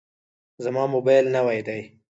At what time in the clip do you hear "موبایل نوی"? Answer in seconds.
0.93-1.59